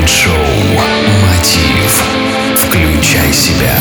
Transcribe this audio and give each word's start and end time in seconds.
Майншоу 0.00 0.34
Мотив. 1.22 2.02
Включай 2.56 3.32
себя. 3.34 3.78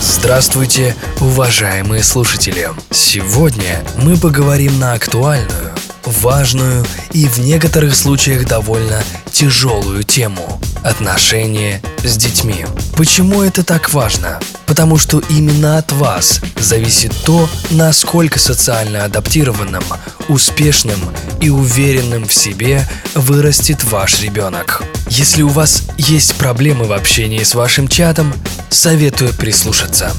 Здравствуйте, 0.00 0.96
уважаемые 1.20 2.02
слушатели! 2.02 2.68
Сегодня 2.90 3.84
мы 3.96 4.16
поговорим 4.16 4.80
на 4.80 4.94
актуальную, 4.94 5.72
важную 6.04 6.84
и 7.12 7.28
в 7.28 7.38
некоторых 7.38 7.94
случаях 7.94 8.44
довольно 8.48 9.04
тяжелую 9.30 10.02
тему– 10.02 10.60
отношения 10.82 11.80
с 12.02 12.16
детьми. 12.16 12.66
Почему 12.96 13.42
это 13.42 13.62
так 13.62 13.92
важно? 13.92 14.40
Потому 14.66 14.98
что 14.98 15.20
именно 15.28 15.78
от 15.78 15.92
вас 15.92 16.40
зависит 16.58 17.12
то, 17.24 17.48
насколько 17.70 18.38
социально 18.38 19.04
адаптированным, 19.04 19.84
успешным 20.28 20.98
и 21.40 21.50
уверенным 21.50 22.26
в 22.26 22.32
себе 22.32 22.88
вырастет 23.14 23.84
ваш 23.84 24.20
ребенок. 24.20 24.82
Если 25.08 25.42
у 25.42 25.48
вас 25.48 25.82
есть 25.98 26.34
проблемы 26.36 26.86
в 26.86 26.92
общении 26.92 27.42
с 27.42 27.54
вашим 27.54 27.88
чадом, 27.88 28.32
советую 28.70 29.32
прислушаться. 29.34 30.12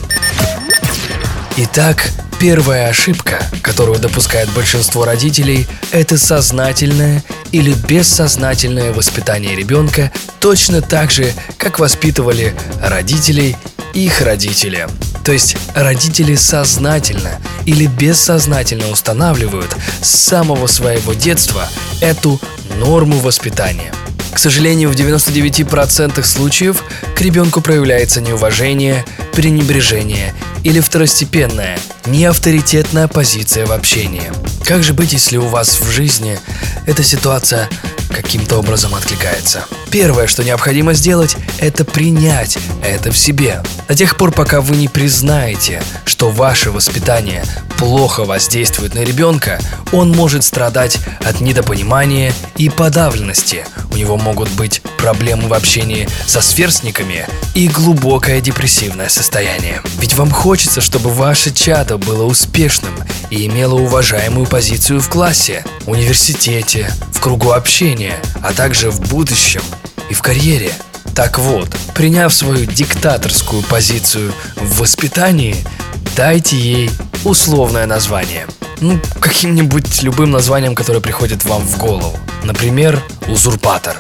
Итак, 1.57 2.09
первая 2.39 2.89
ошибка, 2.89 3.41
которую 3.61 3.99
допускает 3.99 4.49
большинство 4.49 5.05
родителей, 5.05 5.67
это 5.91 6.17
сознательное 6.17 7.23
или 7.51 7.73
бессознательное 7.73 8.91
воспитание 8.91 9.55
ребенка 9.55 10.11
точно 10.39 10.81
так 10.81 11.11
же, 11.11 11.33
как 11.57 11.79
воспитывали 11.79 12.53
родителей 12.81 13.55
их 13.95 14.21
родители. 14.21 14.87
То 15.23 15.31
есть 15.31 15.57
родители 15.73 16.35
сознательно 16.35 17.39
или 17.65 17.87
бессознательно 17.87 18.89
устанавливают 18.89 19.75
с 20.01 20.09
самого 20.09 20.67
своего 20.67 21.13
детства 21.13 21.67
эту 22.01 22.39
норму 22.77 23.17
воспитания. 23.19 23.91
К 24.33 24.37
сожалению, 24.37 24.89
в 24.89 24.95
99% 24.95 26.21
случаев 26.23 26.83
к 27.15 27.21
ребенку 27.21 27.61
проявляется 27.61 28.19
неуважение, 28.19 29.05
пренебрежение 29.33 30.35
или 30.65 30.79
второстепенная, 30.79 31.77
неавторитетная 32.07 33.07
позиция 33.07 33.67
в 33.67 33.71
общении. 33.71 34.31
Как 34.63 34.83
же 34.83 34.95
быть, 34.95 35.13
если 35.13 35.37
у 35.37 35.45
вас 35.45 35.79
в 35.79 35.91
жизни 35.91 36.39
эта 36.87 37.03
ситуация 37.03 37.69
каким-то 38.09 38.57
образом 38.57 38.95
откликается. 38.95 39.65
Первое, 39.91 40.25
что 40.25 40.43
необходимо 40.43 40.93
сделать, 40.93 41.35
это 41.59 41.83
принять 41.83 42.57
это 42.83 43.11
в 43.11 43.17
себе. 43.17 43.61
До 43.87 43.95
тех 43.95 44.17
пор, 44.17 44.31
пока 44.31 44.61
вы 44.61 44.77
не 44.77 44.87
признаете, 44.87 45.83
что 46.05 46.29
ваше 46.29 46.71
воспитание 46.71 47.43
плохо 47.77 48.23
воздействует 48.23 48.93
на 48.95 48.99
ребенка, 48.99 49.59
он 49.91 50.11
может 50.11 50.43
страдать 50.43 50.97
от 51.23 51.41
недопонимания 51.41 52.33
и 52.57 52.69
подавленности. 52.69 53.65
У 53.91 53.97
него 53.97 54.17
могут 54.17 54.49
быть 54.51 54.81
проблемы 54.97 55.47
в 55.47 55.53
общении 55.53 56.07
со 56.25 56.41
сверстниками 56.41 57.27
и 57.53 57.67
глубокое 57.67 58.39
депрессивное 58.41 59.09
состояние. 59.09 59.81
Ведь 59.99 60.13
вам 60.13 60.31
хочется, 60.31 60.54
чтобы 60.59 61.11
ваше 61.11 61.51
чадо 61.51 61.97
было 61.97 62.23
успешным 62.23 62.93
и 63.29 63.45
имело 63.45 63.75
уважаемую 63.75 64.47
позицию 64.47 65.01
в 65.01 65.09
классе, 65.09 65.63
университете, 65.85 66.91
в 67.11 67.19
кругу 67.19 67.51
общения, 67.51 68.15
а 68.41 68.53
также 68.53 68.89
в 68.89 69.01
будущем 69.01 69.61
и 70.09 70.13
в 70.13 70.21
карьере. 70.21 70.71
Так 71.13 71.39
вот, 71.39 71.69
приняв 71.93 72.33
свою 72.33 72.65
диктаторскую 72.65 73.63
позицию 73.63 74.33
в 74.55 74.79
воспитании, 74.79 75.55
дайте 76.15 76.57
ей 76.57 76.89
условное 77.23 77.85
название. 77.85 78.47
Ну, 78.81 78.99
каким-нибудь 79.19 80.03
любым 80.03 80.31
названием, 80.31 80.75
которое 80.75 80.99
приходит 80.99 81.43
вам 81.45 81.61
в 81.61 81.77
голову. 81.77 82.17
Например, 82.43 83.01
узурпатор. 83.27 83.97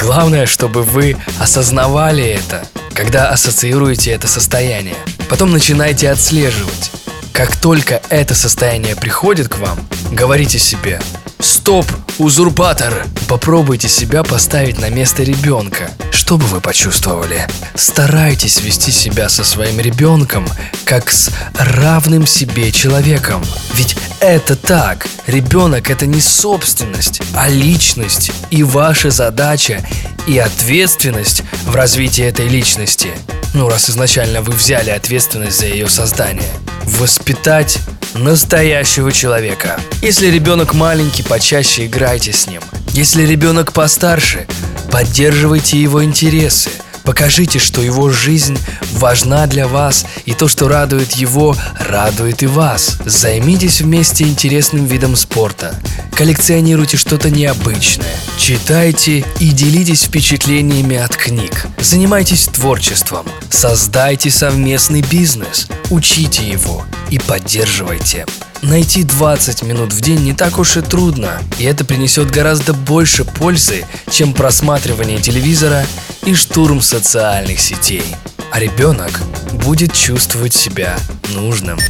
Главное, 0.00 0.46
чтобы 0.46 0.82
вы 0.82 1.16
осознавали 1.38 2.24
это, 2.24 2.66
когда 2.94 3.30
ассоциируете 3.30 4.12
это 4.12 4.28
состояние. 4.28 4.96
Потом 5.28 5.50
начинайте 5.52 6.10
отслеживать. 6.10 6.92
Как 7.32 7.56
только 7.56 8.00
это 8.08 8.34
состояние 8.34 8.94
приходит 8.94 9.48
к 9.48 9.58
вам, 9.58 9.78
говорите 10.12 10.58
себе 10.58 11.00
«Стоп, 11.44 11.84
узурпатор!» 12.16 13.04
Попробуйте 13.28 13.86
себя 13.86 14.22
поставить 14.22 14.80
на 14.80 14.88
место 14.88 15.22
ребенка. 15.22 15.90
Что 16.10 16.38
бы 16.38 16.46
вы 16.46 16.62
почувствовали? 16.62 17.46
Старайтесь 17.74 18.62
вести 18.62 18.90
себя 18.90 19.28
со 19.28 19.44
своим 19.44 19.78
ребенком 19.78 20.48
как 20.86 21.12
с 21.12 21.28
равным 21.58 22.26
себе 22.26 22.72
человеком. 22.72 23.44
Ведь 23.74 23.94
это 24.20 24.56
так. 24.56 25.06
Ребенок 25.26 25.90
это 25.90 26.06
не 26.06 26.22
собственность, 26.22 27.20
а 27.34 27.50
личность. 27.50 28.32
И 28.50 28.62
ваша 28.62 29.10
задача 29.10 29.86
и 30.26 30.38
ответственность 30.38 31.42
в 31.66 31.76
развитии 31.76 32.24
этой 32.24 32.48
личности. 32.48 33.10
Ну, 33.52 33.68
раз 33.68 33.90
изначально 33.90 34.40
вы 34.40 34.54
взяли 34.54 34.88
ответственность 34.88 35.58
за 35.58 35.66
ее 35.66 35.90
создание. 35.90 36.48
Воспитать 36.86 37.78
настоящего 38.14 39.10
человека. 39.10 39.80
Если 40.02 40.26
ребенок 40.28 40.74
маленький, 40.74 41.22
почаще 41.22 41.86
играйте 41.86 42.32
с 42.32 42.46
ним. 42.46 42.60
Если 42.92 43.24
ребенок 43.24 43.72
постарше, 43.72 44.46
поддерживайте 44.90 45.80
его 45.80 46.04
интересы. 46.04 46.70
Покажите, 47.02 47.58
что 47.58 47.82
его 47.82 48.10
жизнь 48.10 48.58
важна 48.92 49.46
для 49.46 49.66
вас, 49.66 50.06
и 50.24 50.34
то, 50.34 50.46
что 50.46 50.68
радует 50.68 51.12
его, 51.12 51.56
радует 51.78 52.42
и 52.42 52.46
вас. 52.46 52.98
Займитесь 53.04 53.80
вместе 53.80 54.24
интересным 54.24 54.86
видом 54.86 55.16
спорта. 55.16 55.74
Коллекционируйте 56.16 56.96
что-то 56.96 57.28
необычное. 57.28 58.14
Читайте 58.38 59.24
и 59.40 59.48
делитесь 59.48 60.04
впечатлениями 60.04 60.96
от 60.96 61.16
книг. 61.16 61.66
Занимайтесь 61.80 62.46
творчеством. 62.46 63.26
Создайте 63.50 64.30
совместный 64.30 65.02
бизнес. 65.02 65.66
Учите 65.90 66.48
его 66.48 66.84
и 67.10 67.18
поддерживайте. 67.18 68.26
Найти 68.62 69.02
20 69.02 69.62
минут 69.64 69.92
в 69.92 70.00
день 70.00 70.20
не 70.20 70.34
так 70.34 70.58
уж 70.58 70.76
и 70.76 70.82
трудно, 70.82 71.42
и 71.58 71.64
это 71.64 71.84
принесет 71.84 72.30
гораздо 72.30 72.74
больше 72.74 73.24
пользы, 73.24 73.84
чем 74.08 74.34
просматривание 74.34 75.18
телевизора 75.20 75.84
и 76.24 76.34
штурм 76.34 76.80
социальных 76.80 77.58
сетей. 77.58 78.04
А 78.52 78.60
ребенок 78.60 79.20
будет 79.64 79.92
чувствовать 79.92 80.54
себя 80.54 80.96
нужным. 81.34 81.80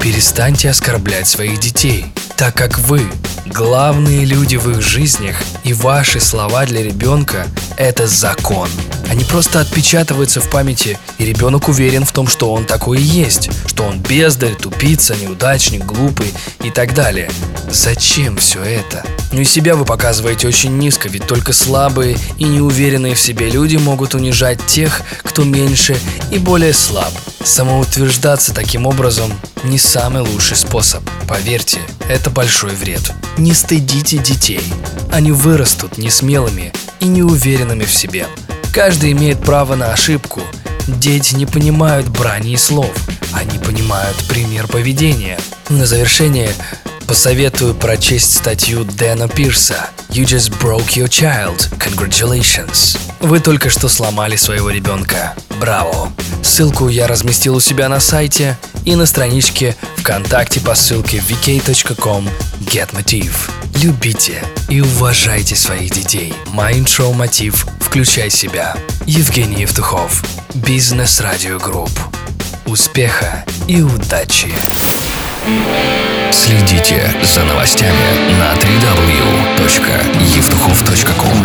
Перестаньте 0.00 0.68
оскорблять 0.68 1.28
своих 1.28 1.60
детей, 1.60 2.06
так 2.36 2.54
как 2.54 2.78
вы 2.78 3.02
главные 3.46 4.24
люди 4.24 4.56
в 4.56 4.70
их 4.70 4.82
жизнях, 4.82 5.36
и 5.62 5.72
ваши 5.72 6.20
слова 6.20 6.66
для 6.66 6.82
ребенка– 6.82 7.46
это 7.76 8.06
закон. 8.06 8.68
Они 9.08 9.24
просто 9.24 9.60
отпечатываются 9.60 10.40
в 10.40 10.50
памяти, 10.50 10.98
и 11.18 11.24
ребенок 11.24 11.68
уверен 11.68 12.04
в 12.04 12.12
том, 12.12 12.26
что 12.26 12.52
он 12.52 12.64
такой 12.64 12.98
и 12.98 13.02
есть, 13.02 13.50
что 13.66 13.84
он 13.84 14.00
бездарь, 14.00 14.54
тупица, 14.54 15.14
неудачник, 15.14 15.84
глупый 15.84 16.32
и 16.62 16.70
так 16.70 16.94
далее. 16.94 17.30
Зачем 17.70 18.36
все 18.38 18.62
это? 18.62 19.04
Ну 19.30 19.40
и 19.40 19.44
себя 19.44 19.76
вы 19.76 19.84
показываете 19.84 20.48
очень 20.48 20.76
низко, 20.78 21.08
ведь 21.08 21.26
только 21.26 21.52
слабые 21.52 22.16
и 22.38 22.44
неуверенные 22.44 23.14
в 23.14 23.20
себе 23.20 23.50
люди 23.50 23.76
могут 23.76 24.14
унижать 24.14 24.64
тех, 24.66 25.02
кто 25.22 25.44
меньше 25.44 25.96
и 26.30 26.38
более 26.38 26.72
слаб. 26.72 27.12
Самоутверждаться 27.44 28.54
таким 28.54 28.86
образом 28.86 29.32
не 29.64 29.78
самый 29.78 30.22
лучший 30.22 30.56
способ. 30.56 31.02
Поверьте, 31.34 31.80
это 32.08 32.30
большой 32.30 32.76
вред. 32.76 33.12
Не 33.38 33.54
стыдите 33.54 34.18
детей. 34.18 34.62
Они 35.10 35.32
вырастут 35.32 35.98
несмелыми 35.98 36.72
и 37.00 37.06
неуверенными 37.06 37.84
в 37.84 37.92
себе. 37.92 38.28
Каждый 38.72 39.10
имеет 39.10 39.42
право 39.42 39.74
на 39.74 39.92
ошибку. 39.92 40.42
Дети 40.86 41.34
не 41.34 41.44
понимают 41.44 42.06
брани 42.06 42.52
и 42.52 42.56
слов. 42.56 42.92
Они 43.32 43.58
понимают 43.58 44.16
пример 44.28 44.68
поведения. 44.68 45.36
На 45.70 45.86
завершение 45.86 46.52
посоветую 47.08 47.74
прочесть 47.74 48.36
статью 48.36 48.84
Дэна 48.84 49.28
Пирса 49.28 49.90
«You 50.10 50.22
just 50.22 50.56
broke 50.60 50.90
your 50.94 51.08
child. 51.08 51.68
Congratulations». 51.80 52.96
Вы 53.18 53.40
только 53.40 53.70
что 53.70 53.88
сломали 53.88 54.36
своего 54.36 54.70
ребенка. 54.70 55.34
Браво! 55.58 56.12
Ссылку 56.44 56.88
я 56.88 57.08
разместил 57.08 57.56
у 57.56 57.60
себя 57.60 57.88
на 57.88 57.98
сайте 57.98 58.56
и 58.84 58.96
на 58.96 59.06
страничке 59.06 59.76
ВКонтакте 59.96 60.60
по 60.60 60.74
ссылке 60.74 61.18
vk.com 61.18 62.28
getmotiv. 62.60 63.50
Любите 63.82 64.44
и 64.68 64.80
уважайте 64.80 65.56
своих 65.56 65.90
детей. 65.90 66.32
Mind 66.46 66.86
Show 66.86 67.12
Мотив 67.14 67.66
«Включай 67.80 68.30
себя». 68.30 68.76
Евгений 69.06 69.62
Евтухов. 69.62 70.22
Бизнес 70.54 71.20
Радио 71.20 71.58
Групп. 71.58 71.90
Успеха 72.66 73.44
и 73.68 73.82
удачи! 73.82 74.54
Следите 76.32 77.14
за 77.22 77.44
новостями 77.44 78.32
на 78.38 78.54
www.евтухов.com 78.54 81.44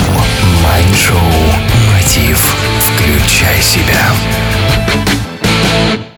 Mind 0.63 0.91
Show 0.91 1.19
Мотив. 1.91 2.55
Включай 2.79 3.61
себя. 3.61 4.08